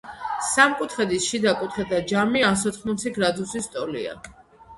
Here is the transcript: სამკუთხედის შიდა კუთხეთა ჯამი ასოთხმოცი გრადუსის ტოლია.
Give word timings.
სამკუთხედის 0.51 1.27
შიდა 1.31 1.53
კუთხეთა 1.59 1.99
ჯამი 2.13 2.41
ასოთხმოცი 2.49 3.15
გრადუსის 3.19 3.71
ტოლია. 3.77 4.19